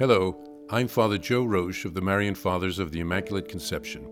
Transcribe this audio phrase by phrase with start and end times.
[0.00, 0.34] Hello,
[0.70, 4.08] I'm Father Joe Roesch of the Marian Fathers of the Immaculate Conception.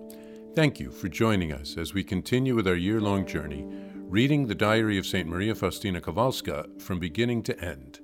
[0.54, 3.64] Thank you for joining us as we continue with our year long journey,
[3.95, 5.27] reading the diary of St.
[5.27, 8.01] Maria Faustina Kowalska from beginning to end.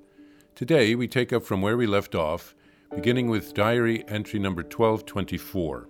[0.55, 2.55] Today we take up from where we left off,
[2.95, 5.87] beginning with diary entry number 1224.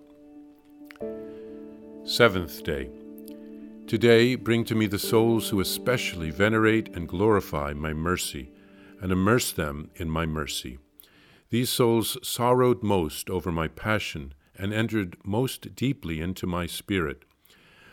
[2.02, 2.90] Seventh day.
[3.86, 8.50] Today bring to me the souls who especially venerate and glorify my mercy,
[9.00, 10.78] and immerse them in my mercy.
[11.54, 17.24] These souls sorrowed most over my passion and entered most deeply into my spirit.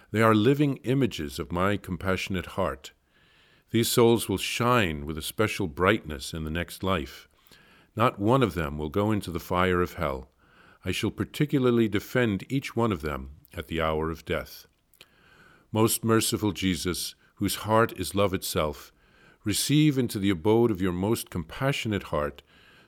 [0.10, 2.92] They are living images of my compassionate heart.
[3.70, 7.28] These souls will shine with a special brightness in the next life.
[7.96, 10.32] Not one of them will go into the fire of hell.
[10.84, 14.66] I shall particularly defend each one of them at the hour of death.
[15.72, 18.92] Most merciful Jesus, whose heart is love itself,
[19.44, 22.42] receive into the abode of your most compassionate heart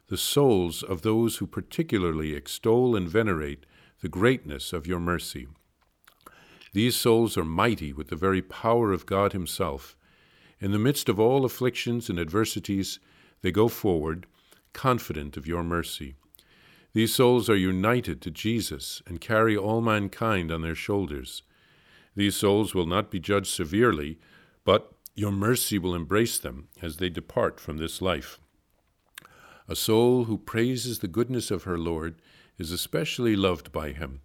[0.07, 3.65] the souls of those who particularly extol and venerate
[4.01, 5.47] the greatness of your mercy.
[6.73, 9.95] These souls are mighty with the very power of God Himself.
[10.59, 12.99] In the midst of all afflictions and adversities,
[13.41, 14.25] they go forward,
[14.73, 16.15] confident of your mercy.
[16.93, 21.43] These souls are united to Jesus and carry all mankind on their shoulders.
[22.15, 24.19] These souls will not be judged severely,
[24.63, 28.39] but your mercy will embrace them as they depart from this life.
[29.67, 32.15] A soul who praises the goodness of her Lord
[32.57, 34.21] is especially loved by him.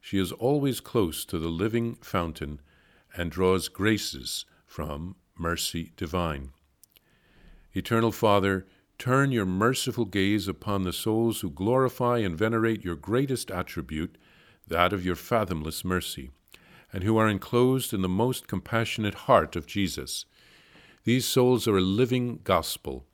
[0.00, 2.60] She is always close to the living fountain
[3.16, 6.50] and draws graces from mercy divine.
[7.74, 8.66] Eternal Father,
[8.98, 14.16] turn your merciful gaze upon the souls who glorify and venerate your greatest attribute,
[14.66, 16.30] that of your fathomless mercy
[16.92, 20.24] and who are enclosed in the most compassionate heart of Jesus.
[21.04, 23.04] These souls are a living gospel.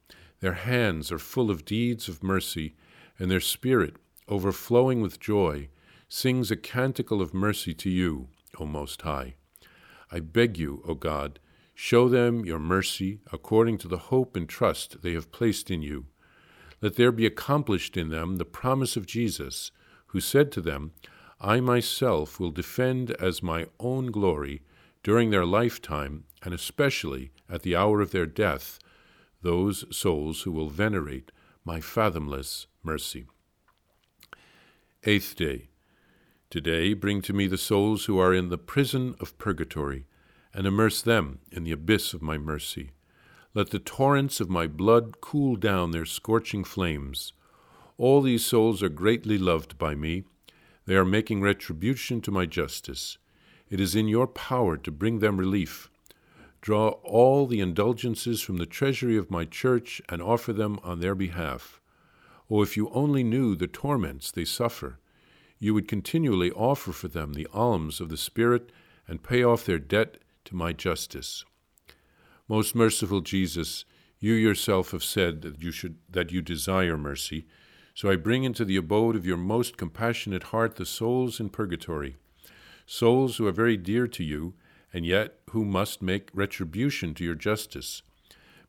[0.43, 2.75] Their hands are full of deeds of mercy,
[3.17, 3.95] and their spirit,
[4.27, 5.69] overflowing with joy,
[6.09, 8.27] sings a canticle of mercy to you,
[8.59, 9.37] O Most High.
[10.11, 11.39] I beg you, O God,
[11.77, 16.07] show them your mercy according to the hope and trust they have placed in you.
[16.81, 19.71] Let there be accomplished in them the promise of Jesus,
[20.07, 20.91] who said to them,
[21.41, 24.63] I myself will defend as my own glory
[25.05, 28.81] during their lifetime, and especially at the hour of their death,
[29.43, 31.31] those souls who will venerate
[31.65, 33.27] my fathomless mercy.
[35.05, 35.69] Eighth day.
[36.51, 40.07] Today bring to me the souls who are in the prison of purgatory,
[40.55, 42.91] and immerse them in the abyss of my mercy.
[43.55, 47.33] Let the torrents of my blood cool down their scorching flames.
[47.99, 50.25] All these souls are greatly loved by me
[50.85, 53.19] they are making retribution to my justice.
[53.71, 55.91] It is in your power to bring them relief.
[56.63, 61.15] Draw all the indulgences from the treasury of my church and offer them on their
[61.15, 61.83] behalf.
[62.51, 64.99] Oh, if you only knew the torments they suffer,
[65.59, 68.73] you would continually offer for them the alms of the Spirit
[69.07, 71.45] and pay off their debt to my justice.
[72.49, 73.85] Most merciful Jesus,
[74.19, 77.47] you yourself have said that you should that you desire mercy
[77.95, 82.17] so I bring into the abode of your most compassionate heart the souls in purgatory,
[82.87, 84.55] souls who are very dear to you,
[84.93, 88.03] and yet who must make retribution to your justice.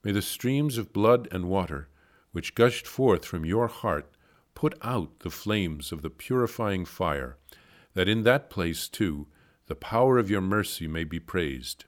[0.03, 1.89] May the streams of blood and water,
[2.31, 4.09] which gushed forth from your heart,
[4.56, 7.38] put out the flames of the purifying fire,
[7.94, 9.28] that in that place, too,
[9.67, 11.85] the power of your mercy may be praised.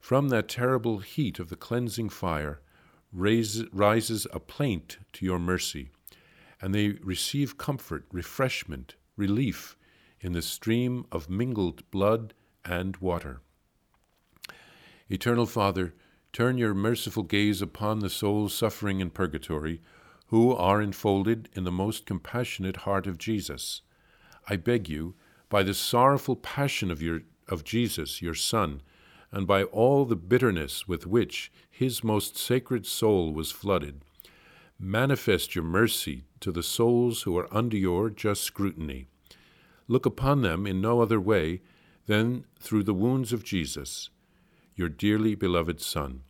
[0.00, 2.60] From that terrible heat of the cleansing fire
[3.12, 5.90] rises a plaint to your mercy
[6.62, 9.76] and they receive comfort, refreshment, relief
[10.20, 12.32] in the stream of mingled blood
[12.64, 13.40] and water.
[15.10, 15.94] Eternal Father,
[16.32, 19.80] turn your merciful gaze upon the souls suffering in purgatory,
[20.28, 23.82] who are enfolded in the most compassionate heart of Jesus.
[24.48, 25.14] I beg you,
[25.50, 28.80] by the sorrowful passion of, your, of Jesus, your Son,
[29.30, 34.02] and by all the bitterness with which his most sacred soul was flooded,
[34.84, 39.06] Manifest your mercy to the souls who are under your just scrutiny.
[39.86, 41.60] Look upon them in no other way
[42.06, 44.10] than through the wounds of Jesus,
[44.74, 46.22] your dearly beloved Son.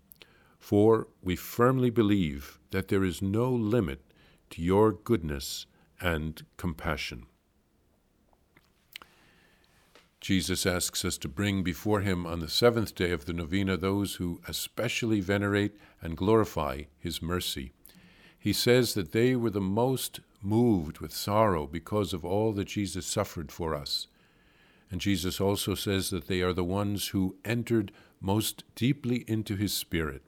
[0.59, 4.01] For we firmly believe that there is no limit
[4.51, 5.67] to your goodness
[6.01, 7.27] and compassion.
[10.21, 14.17] Jesus asks us to bring before him on the seventh day of the novena those
[14.17, 17.73] who especially venerate and glorify his mercy
[18.43, 23.07] he says that they were the most moved with sorrow because of all that Jesus
[23.07, 24.09] suffered for us.
[24.93, 29.73] And Jesus also says that they are the ones who entered most deeply into his
[29.73, 30.21] spirit.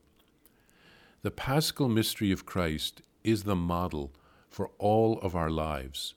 [1.20, 4.14] The paschal mystery of Christ is the model
[4.48, 6.14] for all of our lives.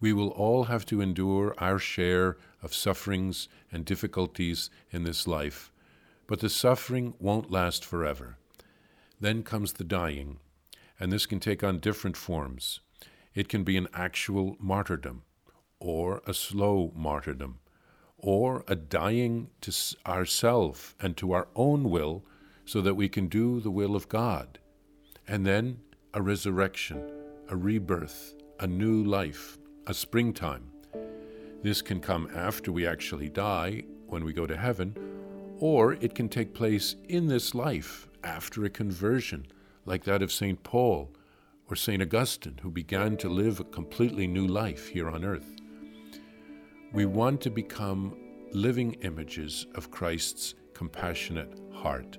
[0.00, 5.70] We will all have to endure our share of sufferings and difficulties in this life,
[6.26, 8.38] but the suffering won't last forever.
[9.20, 10.38] Then comes the dying,
[10.98, 12.80] and this can take on different forms.
[13.34, 15.24] It can be an actual martyrdom,
[15.78, 17.58] or a slow martyrdom,
[18.22, 19.72] or a dying to
[20.06, 22.24] ourself and to our own will
[22.64, 24.58] so that we can do the will of God.
[25.28, 25.80] And then
[26.14, 27.10] a resurrection,
[27.48, 30.70] a rebirth, a new life, a springtime.
[31.62, 34.94] This can come after we actually die, when we go to heaven,
[35.58, 39.46] or it can take place in this life after a conversion,
[39.86, 40.62] like that of St.
[40.62, 41.10] Paul
[41.68, 42.02] or St.
[42.02, 45.61] Augustine, who began to live a completely new life here on earth.
[46.92, 48.14] We want to become
[48.52, 52.18] living images of Christ's compassionate heart.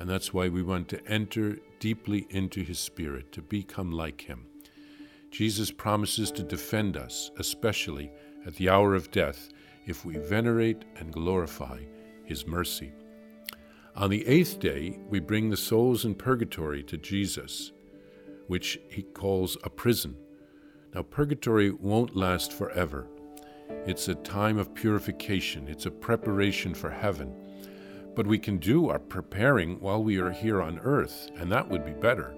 [0.00, 4.46] And that's why we want to enter deeply into his spirit, to become like him.
[5.30, 8.10] Jesus promises to defend us, especially
[8.44, 9.50] at the hour of death,
[9.86, 11.78] if we venerate and glorify
[12.24, 12.90] his mercy.
[13.94, 17.70] On the eighth day, we bring the souls in purgatory to Jesus,
[18.48, 20.16] which he calls a prison.
[20.92, 23.06] Now, purgatory won't last forever.
[23.86, 27.34] It's a time of purification, it's a preparation for heaven.
[28.14, 31.84] But we can do our preparing while we are here on earth, and that would
[31.84, 32.34] be better.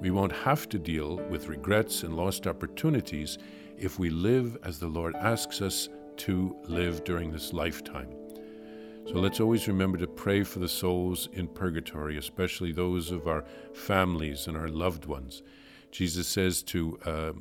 [0.00, 3.38] We won't have to deal with regrets and lost opportunities
[3.78, 8.08] if we live as the Lord asks us to live during this lifetime.
[9.06, 13.44] So let's always remember to pray for the souls in purgatory, especially those of our
[13.74, 15.42] families and our loved ones.
[15.90, 17.32] Jesus says to uh,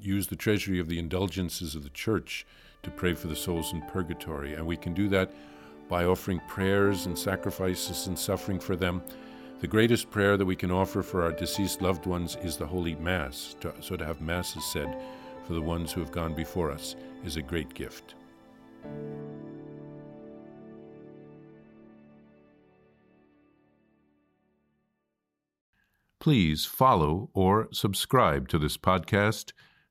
[0.00, 2.46] use the treasury of the indulgences of the church
[2.82, 5.32] to pray for the souls in purgatory, and we can do that
[5.88, 9.02] by offering prayers and sacrifices and suffering for them.
[9.60, 12.96] The greatest prayer that we can offer for our deceased loved ones is the Holy
[12.96, 13.54] Mass.
[13.80, 14.96] So to have Masses said
[15.46, 18.14] for the ones who have gone before us is a great gift.
[26.18, 29.52] Please follow or subscribe to this podcast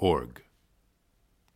[0.00, 0.42] org.